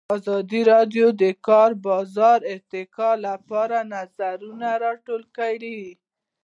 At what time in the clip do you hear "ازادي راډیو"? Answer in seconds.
0.17-1.05